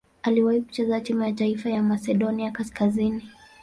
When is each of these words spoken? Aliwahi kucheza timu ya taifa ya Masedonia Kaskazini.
Aliwahi 0.23 0.61
kucheza 0.61 1.01
timu 1.01 1.21
ya 1.23 1.33
taifa 1.33 1.69
ya 1.69 1.83
Masedonia 1.83 2.51
Kaskazini. 2.51 3.27